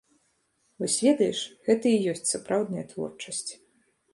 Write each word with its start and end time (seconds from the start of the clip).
Вось 0.83 0.95
ведаеш, 1.07 1.39
гэта 1.67 1.85
і 1.91 1.99
ёсць 2.15 2.27
сапраўдная 2.33 2.85
творчасць. 2.95 3.47